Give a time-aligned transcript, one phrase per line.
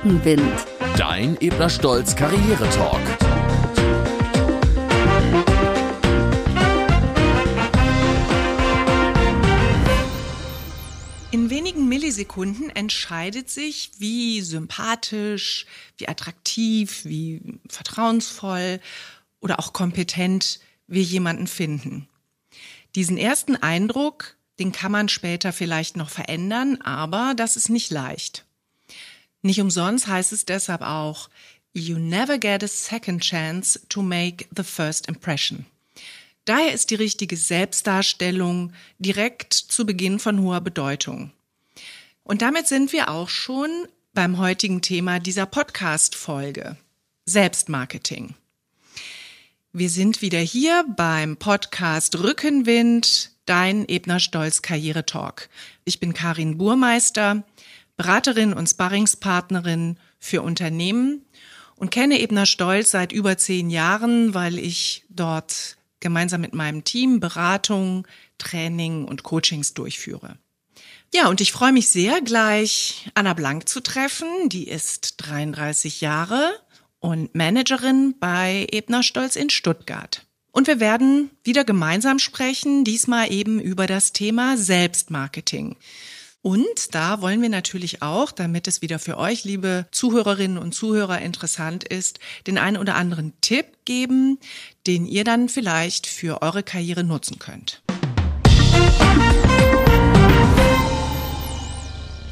[0.00, 0.66] Rückenwind.
[0.96, 3.00] Dein Ebner Stolz Karriere-Talk.
[11.30, 15.66] In wenigen Millisekunden entscheidet sich, wie sympathisch,
[15.98, 18.80] wie attraktiv, wie vertrauensvoll
[19.40, 22.08] oder auch kompetent wir jemanden finden.
[22.94, 28.44] Diesen ersten Eindruck, den kann man später vielleicht noch verändern, aber das ist nicht leicht.
[29.42, 31.28] Nicht umsonst heißt es deshalb auch,
[31.72, 35.66] You never get a second chance to make the first impression.
[36.44, 41.30] Daher ist die richtige Selbstdarstellung direkt zu Beginn von hoher Bedeutung.
[42.24, 43.70] Und damit sind wir auch schon
[44.14, 46.76] beim heutigen Thema dieser Podcast-Folge.
[47.24, 48.34] Selbstmarketing.
[49.72, 55.48] Wir sind wieder hier beim Podcast Rückenwind, dein Ebner Stolz Karriere Talk.
[55.84, 57.44] Ich bin Karin Burmeister,
[58.00, 61.26] Beraterin und Sparringspartnerin für Unternehmen
[61.76, 67.20] und kenne Ebner Stolz seit über zehn Jahren, weil ich dort gemeinsam mit meinem Team
[67.20, 68.06] Beratung,
[68.38, 70.38] Training und Coachings durchführe.
[71.12, 74.48] Ja, und ich freue mich sehr, gleich Anna Blank zu treffen.
[74.48, 76.52] Die ist 33 Jahre
[77.00, 80.24] und Managerin bei Ebner Stolz in Stuttgart.
[80.52, 85.76] Und wir werden wieder gemeinsam sprechen, diesmal eben über das Thema Selbstmarketing.
[86.42, 91.20] Und da wollen wir natürlich auch, damit es wieder für euch, liebe Zuhörerinnen und Zuhörer,
[91.20, 94.38] interessant ist, den einen oder anderen Tipp geben,
[94.86, 97.82] den ihr dann vielleicht für eure Karriere nutzen könnt.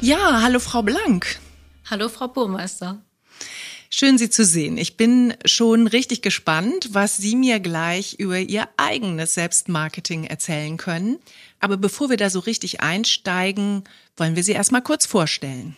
[0.01, 1.39] Ja, hallo Frau Blank.
[1.87, 3.03] Hallo Frau Burmeister.
[3.91, 4.77] Schön, Sie zu sehen.
[4.77, 11.17] Ich bin schon richtig gespannt, was Sie mir gleich über Ihr eigenes Selbstmarketing erzählen können.
[11.59, 13.83] Aber bevor wir da so richtig einsteigen,
[14.15, 15.75] wollen wir Sie erstmal kurz vorstellen.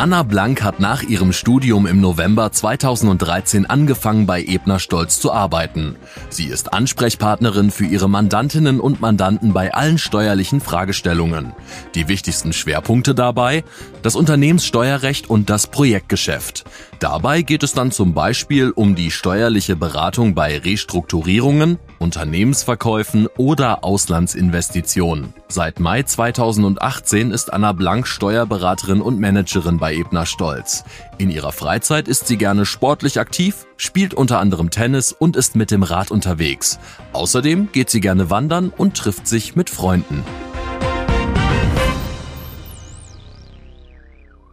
[0.00, 5.96] Anna Blank hat nach ihrem Studium im November 2013 angefangen bei Ebner Stolz zu arbeiten.
[6.28, 11.52] Sie ist Ansprechpartnerin für ihre Mandantinnen und Mandanten bei allen steuerlichen Fragestellungen.
[11.96, 13.64] Die wichtigsten Schwerpunkte dabei?
[14.02, 16.64] Das Unternehmenssteuerrecht und das Projektgeschäft.
[17.00, 25.34] Dabei geht es dann zum Beispiel um die steuerliche Beratung bei Restrukturierungen, Unternehmensverkäufen oder Auslandsinvestitionen.
[25.48, 30.84] Seit Mai 2018 ist Anna Blank Steuerberaterin und Managerin bei Ebner Stolz.
[31.18, 35.70] In ihrer Freizeit ist sie gerne sportlich aktiv, spielt unter anderem Tennis und ist mit
[35.70, 36.78] dem Rad unterwegs.
[37.12, 40.24] Außerdem geht sie gerne wandern und trifft sich mit Freunden.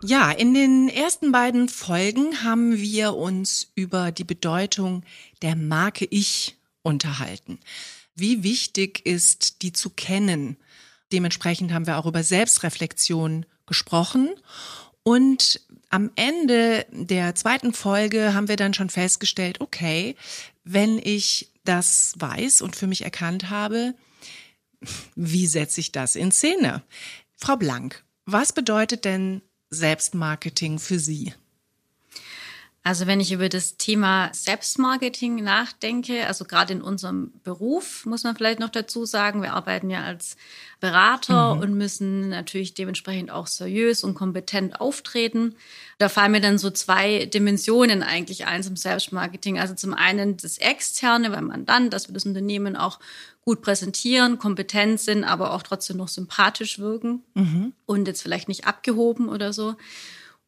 [0.08, 5.02] Ja, in den ersten beiden Folgen haben wir uns über die Bedeutung
[5.42, 6.55] der Marke Ich
[6.85, 7.59] unterhalten.
[8.16, 10.57] Wie wichtig ist, die zu kennen?
[11.12, 14.34] Dementsprechend haben wir auch über Selbstreflexion gesprochen.
[15.03, 20.16] Und am Ende der zweiten Folge haben wir dann schon festgestellt, okay,
[20.63, 23.94] wenn ich das weiß und für mich erkannt habe,
[25.16, 26.84] wie setze ich das in Szene?
[27.35, 31.34] Frau Blank, was bedeutet denn Selbstmarketing für Sie?
[32.85, 38.35] Also wenn ich über das Thema Selbstmarketing nachdenke, also gerade in unserem Beruf, muss man
[38.35, 40.38] vielleicht noch dazu sagen, wir arbeiten ja als
[40.81, 41.62] Berater mhm.
[41.62, 45.56] und müssen natürlich dementsprechend auch seriös und kompetent auftreten.
[45.97, 49.57] Da fallen mir dann so zwei Dimensionen eigentlich ein zum Selbstmarketing.
[49.57, 53.00] Also zum einen das Externe beim Mandant, dass wir das Unternehmen auch
[53.44, 57.73] gut präsentieren, kompetent sind, aber auch trotzdem noch sympathisch wirken mhm.
[57.88, 59.73] und jetzt vielleicht nicht abgehoben oder so.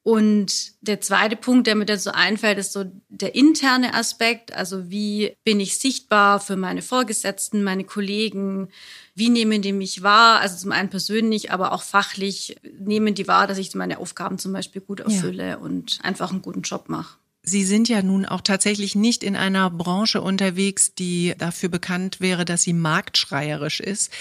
[0.07, 4.53] Und der zweite Punkt, der mir dazu einfällt, ist so der interne Aspekt.
[4.53, 8.69] Also wie bin ich sichtbar für meine Vorgesetzten, meine Kollegen?
[9.15, 10.39] Wie nehmen die mich wahr?
[10.39, 14.53] Also zum einen persönlich, aber auch fachlich nehmen die wahr, dass ich meine Aufgaben zum
[14.53, 15.57] Beispiel gut erfülle ja.
[15.57, 17.17] und einfach einen guten Job mache.
[17.49, 22.43] Sie sind ja nun auch tatsächlich nicht in einer Branche unterwegs, die dafür bekannt wäre,
[22.43, 24.11] dass sie marktschreierisch ist.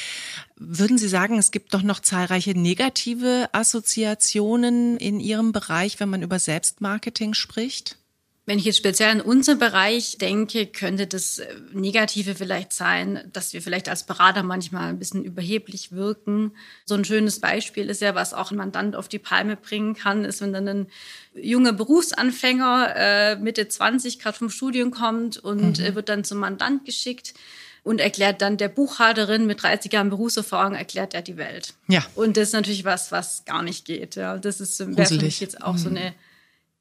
[0.55, 6.23] Würden Sie sagen, es gibt doch noch zahlreiche negative Assoziationen in Ihrem Bereich, wenn man
[6.23, 7.99] über Selbstmarketing spricht?
[8.49, 13.53] Wenn ich jetzt speziell in unseren Bereich denke, könnte das äh, Negative vielleicht sein, dass
[13.53, 16.53] wir vielleicht als Berater manchmal ein bisschen überheblich wirken.
[16.85, 20.25] So ein schönes Beispiel ist ja, was auch ein Mandant auf die Palme bringen kann,
[20.25, 20.87] ist, wenn dann ein
[21.35, 25.85] junger Berufsanfänger äh, Mitte 20 gerade vom Studium kommt und mhm.
[25.85, 27.35] äh, wird dann zum Mandant geschickt
[27.83, 31.75] und erklärt dann der Buchhalterin mit 30 Jahren Berufserfahrung, erklärt er die Welt.
[31.89, 32.07] Ja.
[32.15, 34.15] Und das ist natürlich was, was gar nicht geht.
[34.15, 34.39] Ja.
[34.39, 35.79] Das ist wäre für mich jetzt auch mhm.
[35.79, 36.15] so eine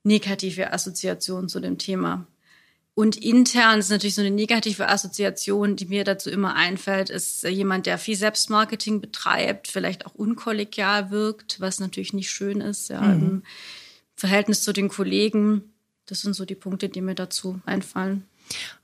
[0.05, 2.27] negative Assoziation zu dem Thema.
[2.93, 7.87] Und intern ist natürlich so eine negative Assoziation, die mir dazu immer einfällt, ist jemand,
[7.87, 13.23] der viel Selbstmarketing betreibt, vielleicht auch unkollegial wirkt, was natürlich nicht schön ist, ja, mhm.
[13.23, 13.43] im
[14.15, 15.73] Verhältnis zu den Kollegen.
[16.05, 18.23] Das sind so die Punkte, die mir dazu einfallen.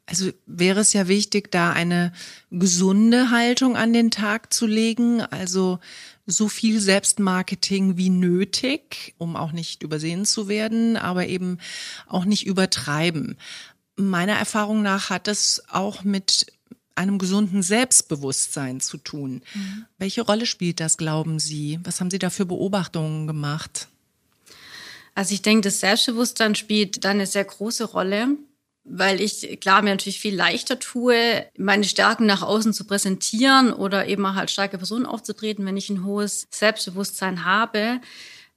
[0.05, 2.11] Also wäre es ja wichtig, da eine
[2.49, 5.79] gesunde Haltung an den Tag zu legen, also
[6.31, 11.59] so viel Selbstmarketing wie nötig, um auch nicht übersehen zu werden, aber eben
[12.07, 13.37] auch nicht übertreiben
[14.01, 16.47] meiner Erfahrung nach hat es auch mit
[16.95, 19.41] einem gesunden Selbstbewusstsein zu tun.
[19.53, 19.85] Mhm.
[19.97, 21.79] Welche Rolle spielt das, glauben Sie?
[21.83, 23.87] Was haben Sie da für Beobachtungen gemacht?
[25.15, 28.37] Also ich denke, das Selbstbewusstsein spielt da eine sehr große Rolle,
[28.83, 34.07] weil ich klar mir natürlich viel leichter tue, meine Stärken nach außen zu präsentieren oder
[34.07, 38.01] eben auch als starke Person aufzutreten, wenn ich ein hohes Selbstbewusstsein habe.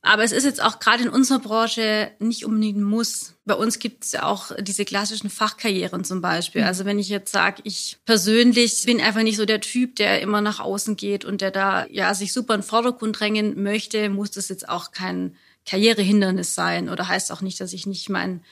[0.07, 3.37] Aber es ist jetzt auch gerade in unserer Branche nicht unbedingt ein Muss.
[3.47, 6.61] Bei uns gibt es ja auch diese klassischen Fachkarrieren zum Beispiel.
[6.61, 6.67] Mhm.
[6.67, 10.43] Also wenn ich jetzt sage, ich persönlich bin einfach nicht so der Typ, der immer
[10.43, 14.31] nach außen geht und der da ja sich super in den Vordergrund drängen möchte, muss
[14.31, 15.37] das jetzt auch kein
[15.67, 18.45] Karrierehindernis sein oder heißt auch nicht, dass ich nicht meinen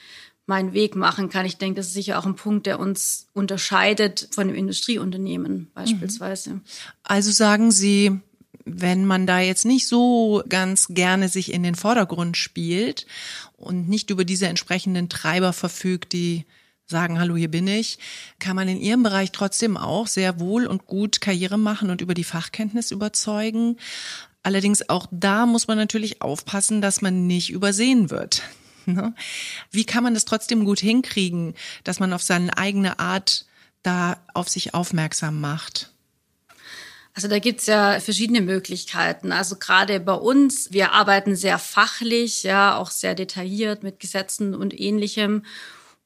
[0.46, 1.46] meinen Weg machen kann.
[1.46, 5.68] Ich denke, das ist sicher auch ein Punkt, der uns unterscheidet von dem Industrieunternehmen mhm.
[5.74, 6.60] beispielsweise.
[7.04, 8.20] Also sagen Sie,
[8.64, 13.06] wenn man da jetzt nicht so ganz gerne sich in den Vordergrund spielt
[13.56, 16.44] und nicht über diese entsprechenden Treiber verfügt, die
[16.86, 17.98] sagen, hallo, hier bin ich,
[18.38, 22.14] kann man in ihrem Bereich trotzdem auch sehr wohl und gut Karriere machen und über
[22.14, 23.78] die Fachkenntnis überzeugen.
[24.42, 28.42] Allerdings auch da muss man natürlich aufpassen, dass man nicht übersehen wird.
[28.93, 29.14] Ne?
[29.70, 33.46] Wie kann man das trotzdem gut hinkriegen, dass man auf seine eigene Art
[33.82, 35.93] da auf sich aufmerksam macht?
[37.14, 39.32] Also da gibt's ja verschiedene Möglichkeiten.
[39.32, 44.79] Also gerade bei uns, wir arbeiten sehr fachlich, ja, auch sehr detailliert mit Gesetzen und
[44.79, 45.44] ähnlichem.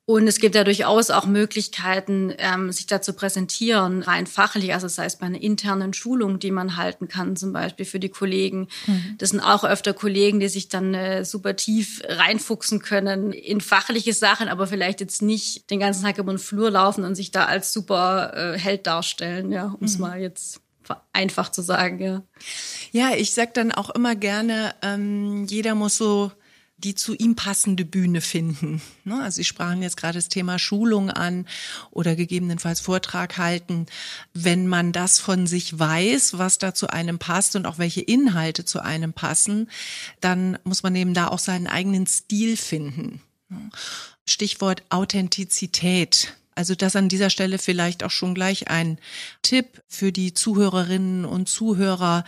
[0.08, 4.86] Und es gibt ja durchaus auch Möglichkeiten, ähm, sich da zu präsentieren, rein fachlich, also
[4.86, 8.68] sei es bei einer internen Schulung, die man halten kann, zum Beispiel für die Kollegen.
[8.86, 9.16] Mhm.
[9.18, 14.12] Das sind auch öfter Kollegen, die sich dann äh, super tief reinfuchsen können in fachliche
[14.12, 17.46] Sachen, aber vielleicht jetzt nicht den ganzen Tag über den Flur laufen und sich da
[17.46, 20.02] als super äh, Held darstellen, ja, um es mhm.
[20.02, 20.60] mal jetzt
[21.12, 22.22] einfach zu sagen, ja.
[22.92, 26.30] Ja, ich sag dann auch immer gerne, ähm, jeder muss so
[26.78, 28.82] die zu ihm passende Bühne finden.
[29.04, 29.22] Ne?
[29.22, 31.46] Also Sie sprachen jetzt gerade das Thema Schulung an
[31.90, 33.86] oder gegebenenfalls Vortrag halten.
[34.34, 38.64] Wenn man das von sich weiß, was da zu einem passt und auch welche Inhalte
[38.64, 39.70] zu einem passen,
[40.20, 43.22] dann muss man eben da auch seinen eigenen Stil finden.
[43.48, 43.70] Ne?
[44.26, 46.36] Stichwort Authentizität.
[46.54, 48.98] Also das an dieser Stelle vielleicht auch schon gleich ein
[49.42, 52.24] Tipp für die Zuhörerinnen und Zuhörer.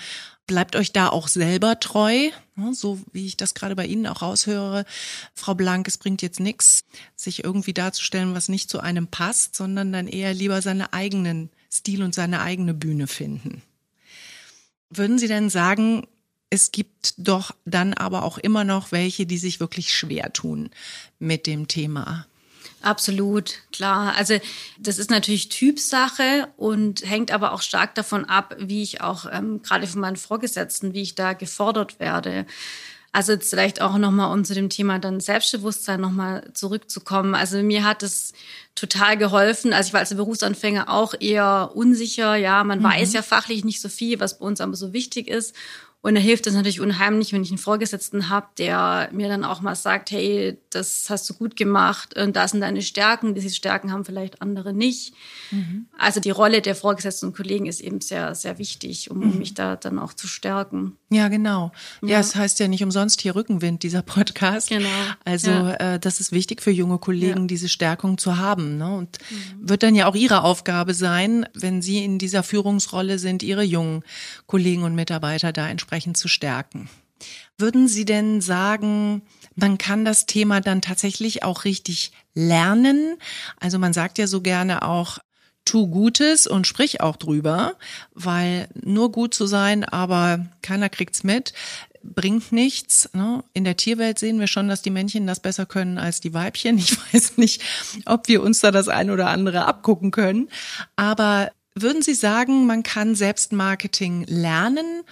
[0.49, 4.23] Bleibt euch da auch selber treu, ne, so wie ich das gerade bei Ihnen auch
[4.23, 4.87] raushöre.
[5.35, 9.93] Frau Blank, es bringt jetzt nichts, sich irgendwie darzustellen, was nicht zu einem passt, sondern
[9.93, 13.61] dann eher lieber seine eigenen Stil und seine eigene Bühne finden.
[14.89, 16.07] Würden Sie denn sagen,
[16.49, 20.71] es gibt doch dann aber auch immer noch welche, die sich wirklich schwer tun
[21.19, 22.27] mit dem Thema
[22.81, 24.15] Absolut, klar.
[24.17, 24.39] Also
[24.79, 29.63] das ist natürlich Typsache und hängt aber auch stark davon ab, wie ich auch ähm,
[29.63, 32.47] gerade von meinen Vorgesetzten, wie ich da gefordert werde.
[33.11, 37.35] Also jetzt vielleicht auch nochmal, um zu dem Thema dann Selbstbewusstsein nochmal zurückzukommen.
[37.35, 38.33] Also mir hat es
[38.75, 39.73] total geholfen.
[39.73, 42.37] Also ich war als Berufsanfänger auch eher unsicher.
[42.37, 42.85] Ja, man mhm.
[42.85, 45.55] weiß ja fachlich nicht so viel, was bei uns aber so wichtig ist.
[46.01, 49.61] Und da hilft es natürlich unheimlich, wenn ich einen Vorgesetzten habe, der mir dann auch
[49.63, 53.91] mal sagt, hey, das hast du gut gemacht und da sind deine Stärken, diese Stärken
[53.91, 55.13] haben vielleicht andere nicht.
[55.51, 55.87] Mhm.
[55.99, 59.39] Also die Rolle der Vorgesetzten und Kollegen ist eben sehr, sehr wichtig, um, mhm.
[59.39, 60.97] mich da dann auch zu stärken.
[61.11, 61.73] Ja, genau.
[62.03, 64.69] Ja, ja, es heißt ja nicht umsonst hier Rückenwind, dieser Podcast.
[64.69, 64.89] Genau.
[65.25, 65.95] Also ja.
[65.95, 67.47] äh, das ist wichtig für junge Kollegen, ja.
[67.49, 68.79] diese Stärkung zu haben.
[68.79, 68.97] Ne?
[68.97, 69.69] Und mhm.
[69.69, 74.05] wird dann ja auch ihre Aufgabe sein, wenn sie in dieser Führungsrolle sind, ihre jungen
[74.47, 76.91] Kollegen und Mitarbeiter da entsprechend entsprechend zu stärken.
[77.57, 79.23] Würden Sie denn sagen,
[79.57, 83.17] man kann das Thema dann tatsächlich auch richtig lernen?
[83.59, 85.19] Also man sagt ja so gerne auch,
[85.65, 87.75] tu Gutes und sprich auch drüber,
[88.15, 91.55] weil nur gut zu sein, aber keiner kriegt's mit,
[92.03, 93.09] bringt nichts.
[93.15, 93.43] Ne?
[93.55, 96.77] In der Tierwelt sehen wir schon, dass die Männchen das besser können als die Weibchen.
[96.77, 97.63] Ich weiß nicht,
[98.05, 100.49] ob wir uns da das ein oder andere abgucken können.
[100.97, 105.03] Aber würden Sie sagen, man kann Selbstmarketing lernen?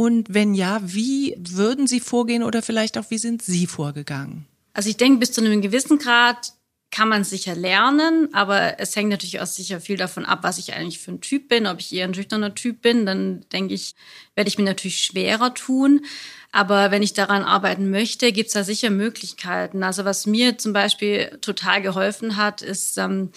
[0.00, 4.46] Und wenn ja, wie würden Sie vorgehen oder vielleicht auch wie sind Sie vorgegangen?
[4.72, 6.54] Also ich denke, bis zu einem gewissen Grad
[6.90, 10.72] kann man sicher lernen, aber es hängt natürlich auch sicher viel davon ab, was ich
[10.72, 11.66] eigentlich für ein Typ bin.
[11.66, 13.94] Ob ich eher ein schüchterner Typ bin, dann denke ich,
[14.34, 16.06] werde ich mir natürlich schwerer tun.
[16.50, 19.82] Aber wenn ich daran arbeiten möchte, gibt es da sicher Möglichkeiten.
[19.82, 23.32] Also was mir zum Beispiel total geholfen hat, ist, ähm,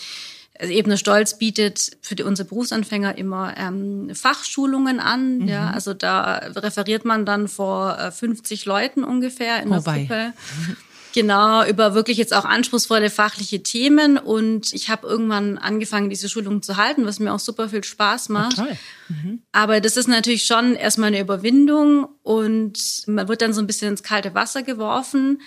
[0.60, 5.40] also Ebene Stolz bietet für die, unsere Berufsanfänger immer ähm, Fachschulungen an.
[5.40, 5.48] Mhm.
[5.48, 10.34] Ja, also da referiert man dann vor äh, 50 Leuten ungefähr in der Gruppe.
[11.14, 14.18] Genau, über wirklich jetzt auch anspruchsvolle fachliche Themen.
[14.18, 18.30] Und ich habe irgendwann angefangen, diese Schulung zu halten, was mir auch super viel Spaß
[18.30, 18.58] macht.
[18.58, 18.66] Oh,
[19.10, 19.44] mhm.
[19.52, 23.90] Aber das ist natürlich schon erstmal eine Überwindung und man wird dann so ein bisschen
[23.90, 25.40] ins kalte Wasser geworfen.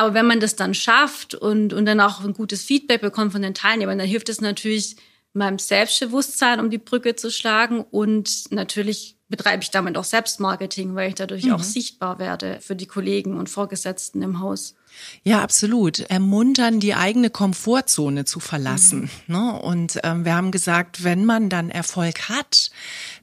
[0.00, 3.42] Aber wenn man das dann schafft und, und dann auch ein gutes Feedback bekommt von
[3.42, 4.96] den Teilnehmern, dann hilft es natürlich
[5.34, 7.82] meinem Selbstbewusstsein, um die Brücke zu schlagen.
[7.82, 11.52] Und natürlich betreibe ich damit auch Selbstmarketing, weil ich dadurch mhm.
[11.52, 14.74] auch sichtbar werde für die Kollegen und Vorgesetzten im Haus.
[15.22, 16.00] Ja, absolut.
[16.00, 19.10] Ermuntern, die eigene Komfortzone zu verlassen.
[19.26, 19.34] Mhm.
[19.34, 19.60] Ne?
[19.60, 22.70] Und ähm, wir haben gesagt, wenn man dann Erfolg hat,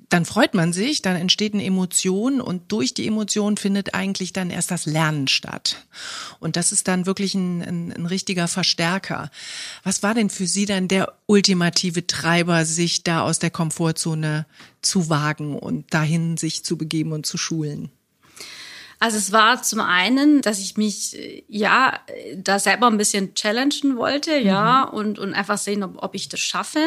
[0.09, 4.49] dann freut man sich, dann entsteht eine Emotion und durch die Emotion findet eigentlich dann
[4.49, 5.85] erst das Lernen statt.
[6.39, 9.29] Und das ist dann wirklich ein, ein, ein richtiger Verstärker.
[9.83, 14.45] Was war denn für Sie dann der ultimative Treiber, sich da aus der Komfortzone
[14.81, 17.89] zu wagen und dahin sich zu begeben und zu schulen?
[18.99, 21.99] Also es war zum einen, dass ich mich ja
[22.35, 24.45] da selber ein bisschen challengen wollte, mhm.
[24.45, 26.79] ja, und, und einfach sehen, ob, ob ich das schaffe.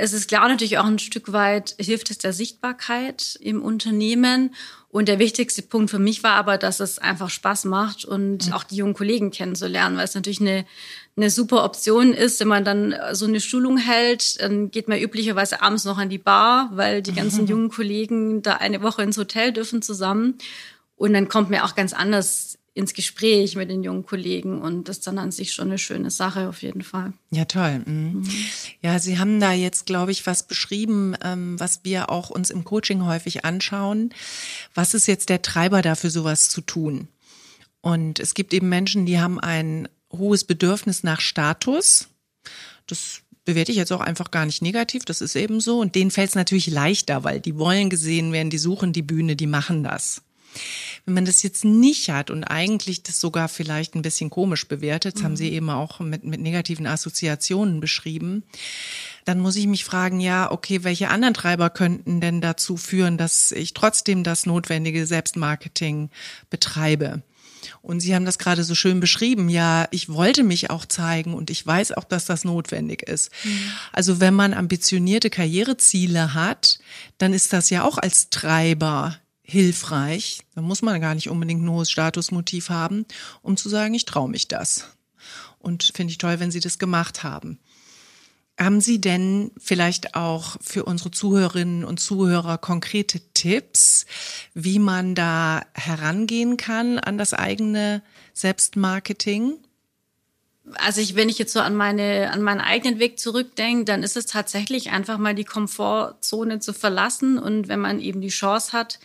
[0.00, 4.54] Es ist klar natürlich auch ein Stück weit hilft es der Sichtbarkeit im Unternehmen.
[4.88, 8.52] Und der wichtigste Punkt für mich war aber, dass es einfach Spaß macht und mhm.
[8.54, 10.64] auch die jungen Kollegen kennenzulernen, weil es natürlich eine,
[11.16, 15.62] eine super Option ist, wenn man dann so eine Schulung hält, dann geht man üblicherweise
[15.62, 17.50] abends noch an die Bar, weil die ganzen mhm.
[17.50, 20.38] jungen Kollegen da eine Woche ins Hotel dürfen zusammen.
[20.96, 24.98] Und dann kommt mir auch ganz anders ins Gespräch mit den jungen Kollegen und das
[24.98, 27.12] ist dann an sich schon eine schöne Sache auf jeden Fall.
[27.30, 27.82] Ja, toll.
[27.84, 28.20] Mhm.
[28.20, 28.28] Mhm.
[28.80, 32.64] Ja, Sie haben da jetzt, glaube ich, was beschrieben, ähm, was wir auch uns im
[32.64, 34.14] Coaching häufig anschauen.
[34.74, 37.08] Was ist jetzt der Treiber dafür, sowas zu tun?
[37.80, 42.08] Und es gibt eben Menschen, die haben ein hohes Bedürfnis nach Status.
[42.86, 45.80] Das bewerte ich jetzt auch einfach gar nicht negativ, das ist eben so.
[45.80, 49.34] Und denen fällt es natürlich leichter, weil die wollen gesehen werden, die suchen die Bühne,
[49.34, 50.22] die machen das.
[51.04, 55.14] Wenn man das jetzt nicht hat und eigentlich das sogar vielleicht ein bisschen komisch bewertet,
[55.14, 55.26] das mhm.
[55.26, 58.42] haben Sie eben auch mit, mit negativen Assoziationen beschrieben,
[59.24, 63.52] dann muss ich mich fragen, ja, okay, welche anderen Treiber könnten denn dazu führen, dass
[63.52, 66.10] ich trotzdem das notwendige Selbstmarketing
[66.48, 67.22] betreibe?
[67.82, 69.48] Und Sie haben das gerade so schön beschrieben.
[69.48, 73.30] Ja, ich wollte mich auch zeigen und ich weiß auch, dass das notwendig ist.
[73.44, 73.72] Mhm.
[73.92, 76.78] Also wenn man ambitionierte Karriereziele hat,
[77.18, 79.16] dann ist das ja auch als Treiber
[79.50, 80.42] hilfreich.
[80.54, 83.04] Da muss man gar nicht unbedingt ein hohes Statusmotiv haben,
[83.42, 84.88] um zu sagen, ich traue mich das.
[85.58, 87.58] Und finde ich toll, wenn Sie das gemacht haben.
[88.58, 94.06] Haben Sie denn vielleicht auch für unsere Zuhörerinnen und Zuhörer konkrete Tipps,
[94.54, 98.02] wie man da herangehen kann an das eigene
[98.34, 99.58] Selbstmarketing?
[100.74, 104.16] Also ich, wenn ich jetzt so an meine, an meinen eigenen Weg zurückdenke, dann ist
[104.16, 109.00] es tatsächlich einfach mal die Komfortzone zu verlassen und wenn man eben die Chance hat,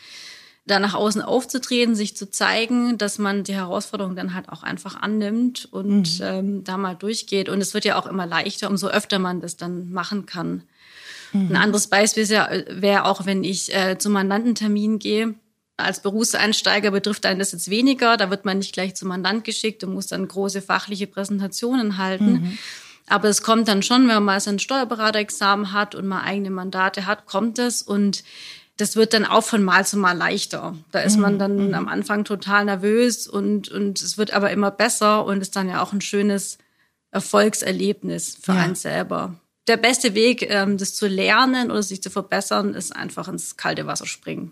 [0.66, 4.96] da nach außen aufzutreten, sich zu zeigen, dass man die Herausforderung dann halt auch einfach
[4.96, 6.26] annimmt und mhm.
[6.26, 7.50] ähm, da mal durchgeht.
[7.50, 10.64] Und es wird ja auch immer leichter, umso öfter man das dann machen kann.
[11.34, 11.52] Mhm.
[11.52, 15.36] Ein anderes Beispiel wäre auch, wenn ich äh, zum Mandantentermin gehe.
[15.78, 18.18] Als Berufseinsteiger betrifft einen das jetzt weniger.
[18.18, 22.32] Da wird man nicht gleich zum Mandant geschickt und muss dann große fachliche Präsentationen halten.
[22.32, 22.58] Mhm.
[23.08, 27.06] Aber es kommt dann schon, wenn man mal sein Steuerberaterexamen hat und mal eigene Mandate
[27.06, 27.82] hat, kommt es.
[27.84, 28.24] Und
[28.78, 30.76] das wird dann auch von Mal zu Mal leichter.
[30.92, 31.74] Da ist man mhm, dann mhm.
[31.74, 35.82] am Anfang total nervös und, und es wird aber immer besser und ist dann ja
[35.82, 36.58] auch ein schönes
[37.12, 38.60] Erfolgserlebnis für ja.
[38.60, 39.36] einen selber.
[39.68, 43.88] Der beste Weg, ähm, das zu lernen oder sich zu verbessern, ist einfach ins kalte
[43.88, 44.52] Wasser springen.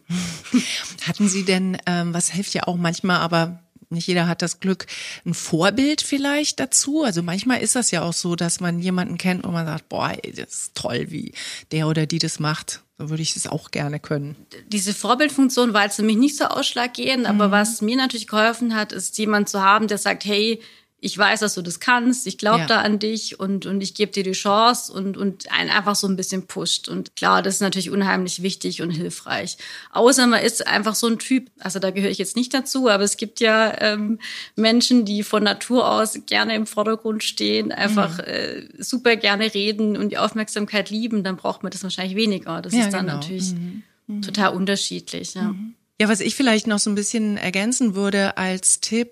[1.07, 4.87] Hatten Sie denn, ähm, was hilft ja auch manchmal, aber nicht jeder hat das Glück,
[5.25, 7.03] ein Vorbild vielleicht dazu.
[7.03, 10.11] Also manchmal ist das ja auch so, dass man jemanden kennt und man sagt, boah,
[10.11, 11.33] ey, das ist toll, wie
[11.71, 12.82] der oder die das macht.
[12.97, 14.35] So würde ich es auch gerne können.
[14.67, 17.25] Diese Vorbildfunktion war jetzt für mich nicht so ausschlaggebend, mhm.
[17.25, 20.61] aber was mir natürlich geholfen hat, ist jemand zu haben, der sagt, hey,
[21.03, 22.65] ich weiß, dass du das kannst, ich glaube ja.
[22.65, 26.07] da an dich und, und ich gebe dir die Chance und, und einen einfach so
[26.07, 26.87] ein bisschen pusht.
[26.87, 29.57] Und klar, das ist natürlich unheimlich wichtig und hilfreich.
[29.91, 33.03] Außer man ist einfach so ein Typ, also da gehöre ich jetzt nicht dazu, aber
[33.03, 34.19] es gibt ja ähm,
[34.55, 38.23] Menschen, die von Natur aus gerne im Vordergrund stehen, einfach mhm.
[38.23, 42.61] äh, super gerne reden und die Aufmerksamkeit lieben, dann braucht man das wahrscheinlich weniger.
[42.61, 43.17] Das ja, ist dann genau.
[43.17, 43.83] natürlich mhm.
[44.07, 44.21] Mhm.
[44.21, 45.33] total unterschiedlich.
[45.33, 45.43] Ja.
[45.43, 45.73] Mhm.
[45.99, 49.11] ja, was ich vielleicht noch so ein bisschen ergänzen würde als Tipp,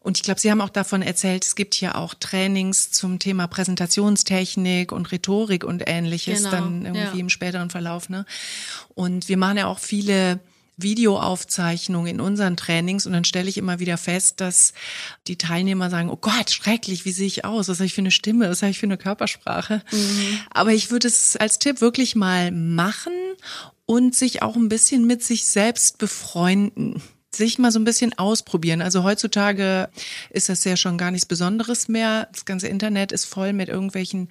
[0.00, 3.46] Und ich glaube, Sie haben auch davon erzählt, es gibt hier auch Trainings zum Thema
[3.46, 7.20] Präsentationstechnik und Rhetorik und ähnliches Genau, dann irgendwie ja.
[7.20, 8.08] im späteren Verlauf.
[8.08, 8.24] Ne?
[8.94, 10.40] Und wir machen ja auch viele
[10.78, 14.72] Videoaufzeichnungen in unseren Trainings und dann stelle ich immer wieder fest, dass
[15.26, 17.68] die Teilnehmer sagen, oh Gott, schrecklich, wie sehe ich aus?
[17.68, 18.48] Was habe ich für eine Stimme?
[18.48, 19.82] Was habe ich für eine Körpersprache?
[20.50, 23.12] Aber ich würde es als Tipp wirklich mal machen
[23.86, 27.02] und sich auch ein bisschen mit sich selbst befreunden
[27.34, 28.80] sich mal so ein bisschen ausprobieren.
[28.80, 29.90] Also heutzutage
[30.30, 32.28] ist das ja schon gar nichts Besonderes mehr.
[32.32, 34.30] Das ganze Internet ist voll mit irgendwelchen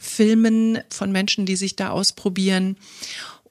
[0.00, 2.76] Filmen von Menschen, die sich da ausprobieren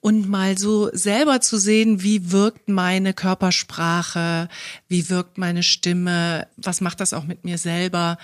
[0.00, 4.48] und mal so selber zu sehen, wie wirkt meine Körpersprache,
[4.88, 8.18] wie wirkt meine Stimme, was macht das auch mit mir selber.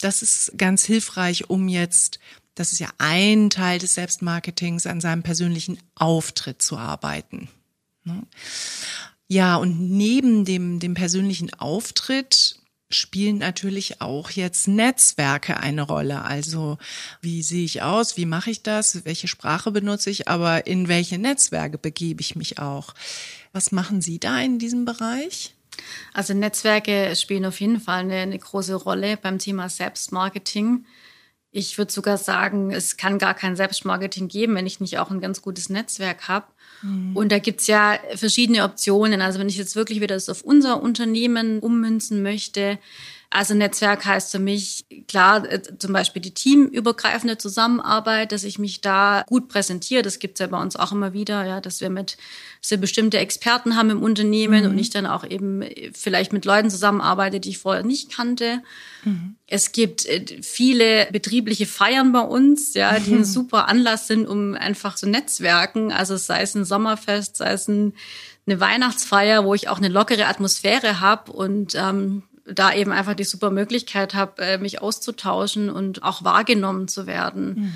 [0.00, 2.18] Das ist ganz hilfreich, um jetzt,
[2.54, 7.48] das ist ja ein Teil des Selbstmarketings, an seinem persönlichen Auftritt zu arbeiten.
[9.28, 16.22] Ja, und neben dem, dem persönlichen Auftritt spielen natürlich auch jetzt Netzwerke eine Rolle.
[16.22, 16.78] Also
[17.20, 21.18] wie sehe ich aus, wie mache ich das, welche Sprache benutze ich, aber in welche
[21.18, 22.94] Netzwerke begebe ich mich auch.
[23.52, 25.54] Was machen Sie da in diesem Bereich?
[26.12, 30.86] Also Netzwerke spielen auf jeden Fall eine, eine große Rolle beim Thema Selbstmarketing.
[31.50, 35.20] Ich würde sogar sagen, es kann gar kein Selbstmarketing geben, wenn ich nicht auch ein
[35.20, 36.46] ganz gutes Netzwerk habe.
[37.14, 39.22] Und da gibt's ja verschiedene Optionen.
[39.22, 42.78] Also wenn ich jetzt wirklich wieder das auf unser Unternehmen ummünzen möchte,
[43.34, 48.80] also Netzwerk heißt für mich klar äh, zum Beispiel die teamübergreifende Zusammenarbeit, dass ich mich
[48.80, 50.02] da gut präsentiere.
[50.02, 52.16] Das gibt's ja bei uns auch immer wieder, ja, dass wir mit
[52.60, 56.70] dass wir bestimmte Experten haben im Unternehmen und ich dann auch eben vielleicht mit Leuten
[56.70, 58.62] zusammenarbeite, die ich vorher nicht kannte.
[59.48, 64.54] Es gibt äh, viele betriebliche Feiern bei uns, ja, die ein super Anlass sind, um
[64.54, 65.90] einfach zu netzwerken.
[65.90, 67.94] Also sei es ein Sommerfest, sei es ein,
[68.46, 73.24] eine Weihnachtsfeier, wo ich auch eine lockere Atmosphäre habe und ähm, da eben einfach die
[73.24, 77.72] super Möglichkeit habe, äh, mich auszutauschen und auch wahrgenommen zu werden.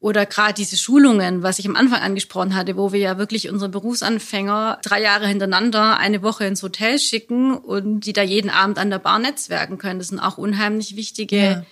[0.00, 3.68] Oder gerade diese Schulungen, was ich am Anfang angesprochen hatte, wo wir ja wirklich unsere
[3.68, 8.90] Berufsanfänger drei Jahre hintereinander eine Woche ins Hotel schicken und die da jeden Abend an
[8.90, 9.98] der Bar netzwerken können.
[9.98, 11.66] Das sind auch unheimlich wichtige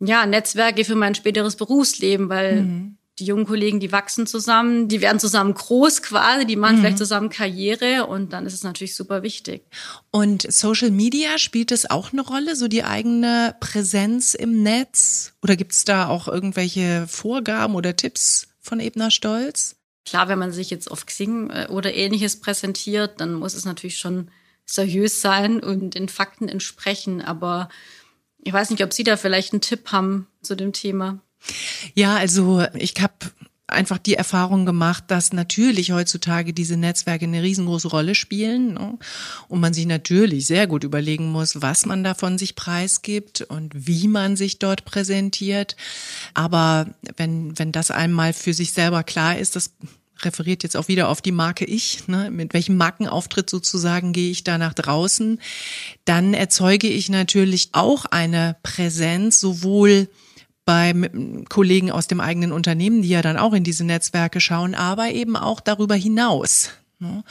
[0.00, 0.26] ja.
[0.26, 5.52] Netzwerke für mein späteres Berufsleben, weil die jungen Kollegen, die wachsen zusammen, die werden zusammen
[5.52, 9.62] groß quasi, die machen vielleicht zusammen Karriere und dann ist es natürlich super wichtig.
[10.10, 15.34] Und Social Media spielt es auch eine Rolle, so die eigene Präsenz im Netz?
[15.42, 19.76] Oder gibt es da auch irgendwelche Vorgaben oder Tipps von Ebner Stolz?
[20.06, 23.98] Klar, wenn man sich jetzt auf Xing äh, oder ähnliches präsentiert, dann muss es natürlich
[23.98, 24.30] schon
[24.64, 27.20] seriös sein und den Fakten entsprechen.
[27.20, 27.68] Aber
[28.38, 31.20] ich weiß nicht, ob Sie da vielleicht einen Tipp haben zu dem Thema.
[31.94, 33.14] Ja, also ich habe
[33.72, 38.98] einfach die Erfahrung gemacht, dass natürlich heutzutage diese Netzwerke eine riesengroße Rolle spielen ne?
[39.48, 44.08] und man sich natürlich sehr gut überlegen muss, was man davon sich preisgibt und wie
[44.08, 45.76] man sich dort präsentiert.
[46.34, 49.72] Aber wenn, wenn das einmal für sich selber klar ist, das
[50.24, 52.30] referiert jetzt auch wieder auf die Marke Ich, ne?
[52.30, 55.40] mit welchem Markenauftritt sozusagen gehe ich da nach draußen,
[56.04, 60.08] dann erzeuge ich natürlich auch eine Präsenz, sowohl
[60.64, 60.94] bei
[61.48, 65.36] Kollegen aus dem eigenen Unternehmen, die ja dann auch in diese Netzwerke schauen, aber eben
[65.36, 66.70] auch darüber hinaus.
[66.98, 67.24] ne?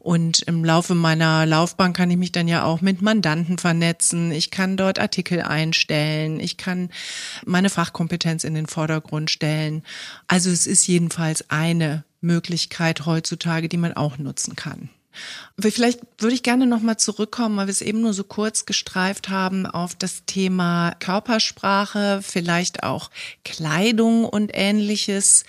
[0.00, 4.32] Und im Laufe meiner Laufbahn kann ich mich dann ja auch mit Mandanten vernetzen.
[4.32, 6.40] Ich kann dort Artikel einstellen.
[6.40, 6.90] Ich kann
[7.46, 9.82] meine Fachkompetenz in den Vordergrund stellen.
[10.26, 14.90] Also es ist jedenfalls eine Möglichkeit heutzutage, die man auch nutzen kann.
[15.58, 19.66] Vielleicht würde ich gerne nochmal zurückkommen, weil wir es eben nur so kurz gestreift haben
[19.66, 23.10] auf das Thema Körpersprache, vielleicht auch
[23.44, 25.44] Kleidung und ähnliches.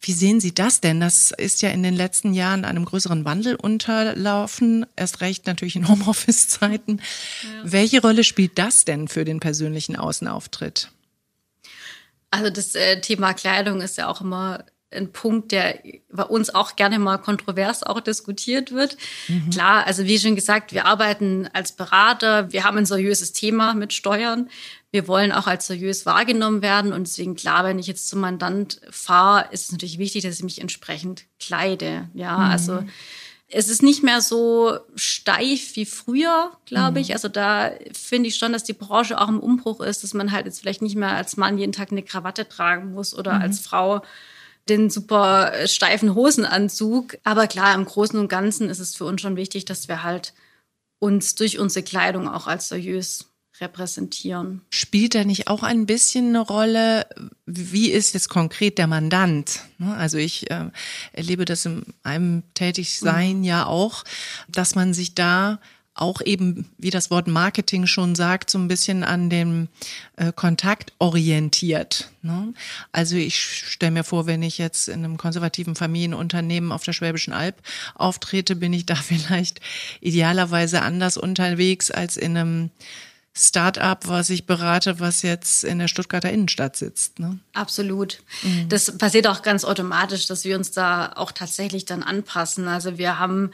[0.00, 1.00] Wie sehen Sie das denn?
[1.00, 5.88] Das ist ja in den letzten Jahren einem größeren Wandel unterlaufen, erst recht natürlich in
[5.88, 7.00] Homeoffice-Zeiten.
[7.42, 7.48] Ja.
[7.64, 10.90] Welche Rolle spielt das denn für den persönlichen Außenauftritt?
[12.30, 16.76] Also das äh, Thema Kleidung ist ja auch immer ein Punkt, der bei uns auch
[16.76, 18.96] gerne mal kontrovers auch diskutiert wird.
[19.28, 19.50] Mhm.
[19.50, 23.92] Klar, also wie schon gesagt, wir arbeiten als Berater, wir haben ein seriöses Thema mit
[23.92, 24.48] Steuern.
[24.92, 28.80] Wir wollen auch als seriös wahrgenommen werden und deswegen klar, wenn ich jetzt zum Mandant
[28.90, 32.08] fahre, ist es natürlich wichtig, dass ich mich entsprechend kleide.
[32.14, 32.50] Ja, mhm.
[32.50, 32.84] also
[33.48, 37.12] es ist nicht mehr so steif wie früher, glaube ich.
[37.12, 40.46] Also da finde ich schon, dass die Branche auch im Umbruch ist, dass man halt
[40.46, 43.42] jetzt vielleicht nicht mehr als Mann jeden Tag eine Krawatte tragen muss oder mhm.
[43.42, 44.02] als Frau
[44.68, 47.18] den super steifen Hosenanzug.
[47.24, 50.34] Aber klar, im Großen und Ganzen ist es für uns schon wichtig, dass wir halt
[50.98, 53.26] uns durch unsere Kleidung auch als seriös
[53.60, 54.62] repräsentieren.
[54.70, 57.06] Spielt da nicht auch ein bisschen eine Rolle,
[57.46, 59.60] wie ist jetzt konkret der Mandant?
[59.78, 60.70] Ne, also ich äh,
[61.12, 63.44] erlebe das in einem Tätigsein mhm.
[63.44, 64.04] ja auch,
[64.48, 65.58] dass man sich da
[65.96, 69.68] auch eben, wie das Wort Marketing schon sagt, so ein bisschen an dem
[70.16, 72.10] äh, Kontakt orientiert.
[72.22, 72.52] Ne?
[72.92, 77.32] Also ich stelle mir vor, wenn ich jetzt in einem konservativen Familienunternehmen auf der Schwäbischen
[77.32, 77.56] Alb
[77.94, 79.60] auftrete, bin ich da vielleicht
[80.00, 82.70] idealerweise anders unterwegs als in einem
[83.38, 87.18] Start-up, was ich berate, was jetzt in der Stuttgarter Innenstadt sitzt.
[87.18, 87.38] Ne?
[87.52, 88.22] Absolut.
[88.42, 88.68] Mhm.
[88.70, 92.66] Das passiert auch ganz automatisch, dass wir uns da auch tatsächlich dann anpassen.
[92.66, 93.50] Also wir haben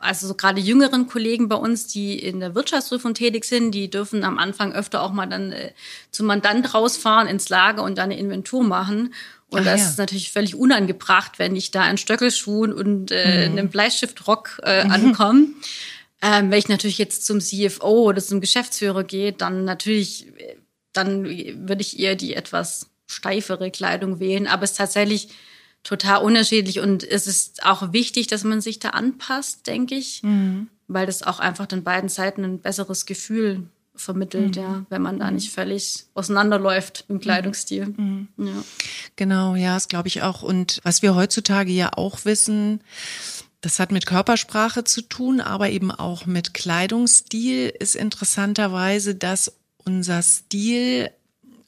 [0.00, 4.24] also so gerade jüngeren Kollegen bei uns, die in der Wirtschaftsprüfung tätig sind, die dürfen
[4.24, 5.72] am Anfang öfter auch mal dann äh,
[6.10, 9.14] zum Mandant rausfahren ins Lager und da eine Inventur machen.
[9.50, 9.86] Und Ach, das ja.
[9.88, 13.58] ist natürlich völlig unangebracht, wenn ich da in Stöckelschuhen und äh, mhm.
[13.58, 14.90] einem Bleistiftrock äh, mhm.
[14.90, 15.46] ankomme.
[16.22, 20.26] Ähm, wenn ich natürlich jetzt zum CFO oder zum Geschäftsführer gehe, dann natürlich,
[20.94, 24.46] dann würde ich eher die etwas steifere Kleidung wählen.
[24.46, 25.28] Aber es ist tatsächlich
[25.82, 30.68] total unterschiedlich und es ist auch wichtig, dass man sich da anpasst, denke ich, mhm.
[30.88, 33.64] weil das auch einfach den beiden Seiten ein besseres Gefühl
[33.94, 34.62] vermittelt, mhm.
[34.62, 37.86] ja, wenn man da nicht völlig auseinanderläuft im Kleidungsstil.
[37.86, 38.28] Mhm.
[38.38, 38.64] Ja.
[39.16, 40.42] Genau, ja, das glaube ich auch.
[40.42, 42.80] Und was wir heutzutage ja auch wissen,
[43.60, 49.52] das hat mit Körpersprache zu tun, aber eben auch mit Kleidungsstil ist interessanterweise, dass
[49.84, 51.10] unser Stil,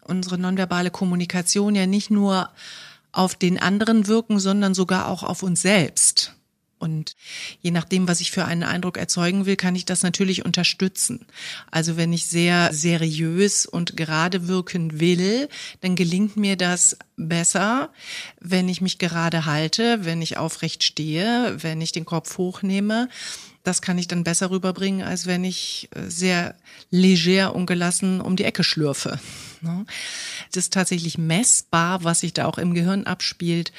[0.04, 2.50] unsere nonverbale Kommunikation ja nicht nur
[3.12, 6.34] auf den anderen wirken, sondern sogar auch auf uns selbst.
[6.82, 7.14] Und
[7.60, 11.26] je nachdem, was ich für einen Eindruck erzeugen will, kann ich das natürlich unterstützen.
[11.70, 15.48] Also wenn ich sehr seriös und gerade wirken will,
[15.80, 17.92] dann gelingt mir das besser,
[18.40, 23.08] wenn ich mich gerade halte, wenn ich aufrecht stehe, wenn ich den Kopf hochnehme.
[23.62, 26.56] Das kann ich dann besser rüberbringen, als wenn ich äh, sehr
[26.90, 29.20] leger und gelassen um die Ecke schlürfe.
[29.60, 29.86] Ne?
[30.50, 33.72] Es ist tatsächlich messbar, was sich da auch im Gehirn abspielt.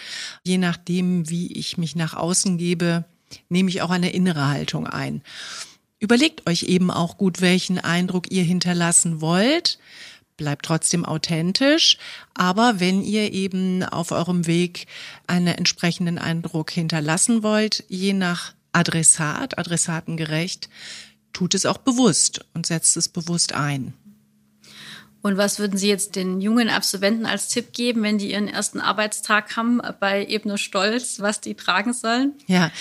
[0.43, 3.03] Je nachdem, wie ich mich nach außen gebe,
[3.49, 5.21] nehme ich auch eine innere Haltung ein.
[5.99, 9.79] Überlegt euch eben auch gut, welchen Eindruck ihr hinterlassen wollt.
[10.35, 11.97] Bleibt trotzdem authentisch,
[12.33, 14.87] aber wenn ihr eben auf eurem Weg
[15.27, 20.69] einen entsprechenden Eindruck hinterlassen wollt, je nach Adressat, adressatengerecht,
[21.31, 23.93] tut es auch bewusst und setzt es bewusst ein.
[25.23, 28.81] Und was würden Sie jetzt den jungen Absolventen als Tipp geben, wenn die ihren ersten
[28.81, 32.33] Arbeitstag haben bei Ebner Stolz, was die tragen sollen?
[32.45, 32.71] Ja,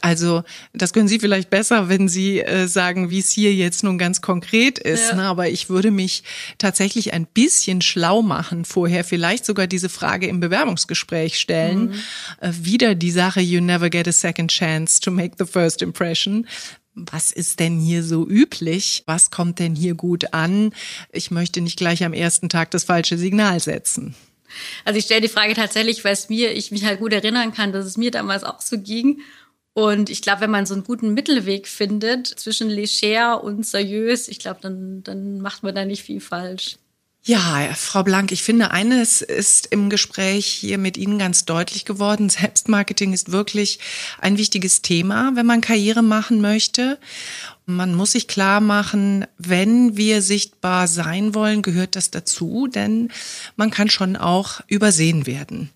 [0.00, 3.98] also das können Sie vielleicht besser, wenn Sie äh, sagen, wie es hier jetzt nun
[3.98, 5.10] ganz konkret ist.
[5.10, 5.16] Ja.
[5.16, 5.22] Ne?
[5.24, 6.22] Aber ich würde mich
[6.58, 11.86] tatsächlich ein bisschen schlau machen vorher, vielleicht sogar diese Frage im Bewerbungsgespräch stellen.
[11.86, 11.94] Mhm.
[12.40, 16.46] Äh, wieder die Sache, you never get a second chance to make the first impression
[16.94, 19.02] was ist denn hier so üblich?
[19.06, 20.72] Was kommt denn hier gut an?
[21.12, 24.14] Ich möchte nicht gleich am ersten Tag das falsche Signal setzen.
[24.84, 27.72] Also ich stelle die Frage tatsächlich, weil es mir, ich mich halt gut erinnern kann,
[27.72, 29.20] dass es mir damals auch so ging.
[29.72, 34.38] Und ich glaube, wenn man so einen guten Mittelweg findet zwischen leger und seriös, ich
[34.38, 36.76] glaube, dann, dann macht man da nicht viel falsch.
[37.26, 42.28] Ja, Frau Blank, ich finde, eines ist im Gespräch hier mit Ihnen ganz deutlich geworden.
[42.28, 43.78] Selbstmarketing ist wirklich
[44.20, 46.98] ein wichtiges Thema, wenn man Karriere machen möchte.
[47.64, 53.10] Man muss sich klar machen, wenn wir sichtbar sein wollen, gehört das dazu, denn
[53.56, 55.70] man kann schon auch übersehen werden.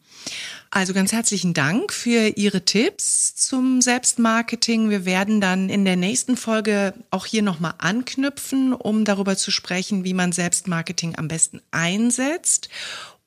[0.71, 4.91] Also ganz herzlichen Dank für Ihre Tipps zum Selbstmarketing.
[4.91, 10.05] Wir werden dann in der nächsten Folge auch hier nochmal anknüpfen, um darüber zu sprechen,
[10.05, 12.69] wie man Selbstmarketing am besten einsetzt,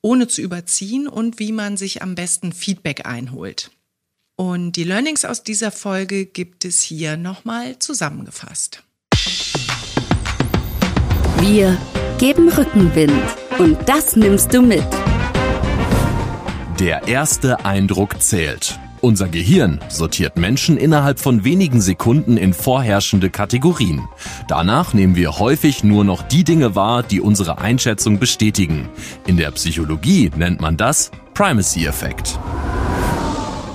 [0.02, 3.70] ohne zu überziehen und wie man sich am besten Feedback einholt.
[4.36, 8.84] Und die Learnings aus dieser Folge gibt es hier nochmal zusammengefasst.
[11.40, 11.76] Wir
[12.18, 13.12] geben Rückenwind
[13.58, 14.86] und das nimmst du mit.
[16.78, 18.78] Der erste Eindruck zählt.
[19.02, 24.08] Unser Gehirn sortiert Menschen innerhalb von wenigen Sekunden in vorherrschende Kategorien.
[24.48, 28.88] Danach nehmen wir häufig nur noch die Dinge wahr, die unsere Einschätzung bestätigen.
[29.26, 32.38] In der Psychologie nennt man das Primacy-Effekt.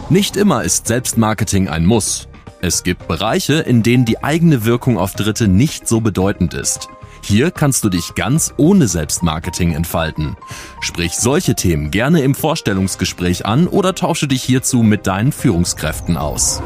[0.10, 2.28] Nicht immer ist Selbstmarketing ein Muss.
[2.62, 6.90] Es gibt Bereiche, in denen die eigene Wirkung auf Dritte nicht so bedeutend ist.
[7.28, 10.38] Hier kannst du dich ganz ohne Selbstmarketing entfalten.
[10.80, 16.62] Sprich solche Themen gerne im Vorstellungsgespräch an oder tausche dich hierzu mit deinen Führungskräften aus.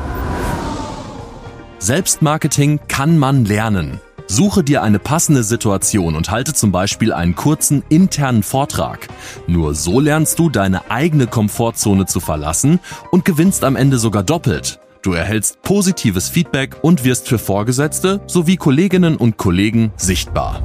[1.79, 3.99] Selbstmarketing kann man lernen.
[4.27, 9.07] Suche dir eine passende Situation und halte zum Beispiel einen kurzen internen Vortrag.
[9.47, 14.79] Nur so lernst du deine eigene Komfortzone zu verlassen und gewinnst am Ende sogar doppelt.
[15.01, 20.61] Du erhältst positives Feedback und wirst für Vorgesetzte sowie Kolleginnen und Kollegen sichtbar.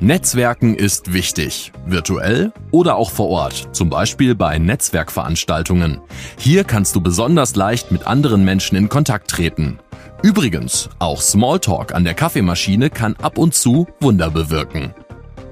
[0.00, 6.00] Netzwerken ist wichtig, virtuell oder auch vor Ort, zum Beispiel bei Netzwerkveranstaltungen.
[6.38, 9.78] Hier kannst du besonders leicht mit anderen Menschen in Kontakt treten.
[10.22, 14.94] Übrigens, auch Smalltalk an der Kaffeemaschine kann ab und zu Wunder bewirken.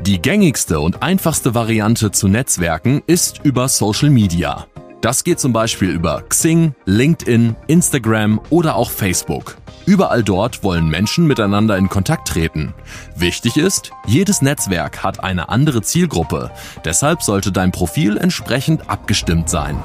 [0.01, 4.66] Die gängigste und einfachste Variante zu Netzwerken ist über Social Media.
[5.03, 9.57] Das geht zum Beispiel über Xing, LinkedIn, Instagram oder auch Facebook.
[9.85, 12.73] Überall dort wollen Menschen miteinander in Kontakt treten.
[13.17, 16.53] Wichtig ist, jedes Netzwerk hat eine andere Zielgruppe,
[16.85, 19.77] deshalb sollte dein Profil entsprechend abgestimmt sein.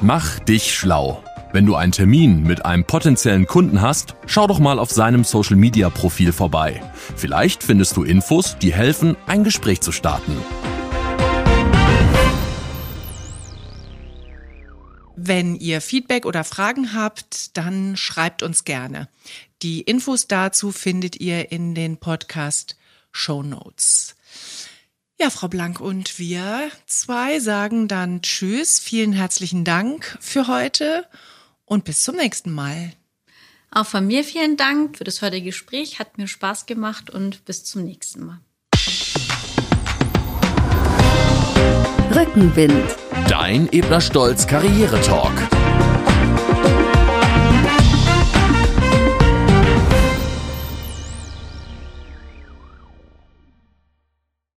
[0.00, 1.22] Mach dich schlau.
[1.52, 6.32] Wenn du einen Termin mit einem potenziellen Kunden hast, schau doch mal auf seinem Social-Media-Profil
[6.32, 6.82] vorbei.
[7.14, 10.36] Vielleicht findest du Infos, die helfen, ein Gespräch zu starten.
[15.24, 19.08] Wenn ihr Feedback oder Fragen habt, dann schreibt uns gerne.
[19.62, 22.76] Die Infos dazu findet ihr in den Podcast
[23.12, 24.16] Show Notes.
[25.20, 31.06] Ja, Frau Blank und wir zwei sagen dann Tschüss, vielen herzlichen Dank für heute
[31.66, 32.92] und bis zum nächsten Mal.
[33.70, 37.62] Auch von mir vielen Dank für das heutige Gespräch, hat mir Spaß gemacht und bis
[37.62, 38.40] zum nächsten Mal.
[42.12, 42.96] Rückenwind
[43.28, 45.32] Dein Ebner Stolz Karriere Talk.